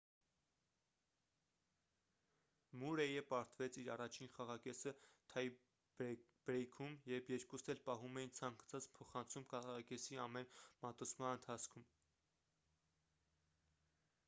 մուրեյը 2.83 3.23
պարտվեց 3.33 3.75
իր 3.81 3.89
առաջին 3.95 4.31
խաղակեսը 4.37 4.93
թայ-բրեյքում 5.33 6.95
երբ 7.11 7.29
երկուսն 7.33 7.69
էլ 7.75 7.81
պահում 7.91 8.17
էին 8.23 8.33
ցանկացած 8.39 8.87
փոխանցում 8.97 9.45
խաղակեսի 9.53 10.19
ամեն 10.25 10.49
մատուցման 10.87 11.37
ընթացքում 11.41 11.85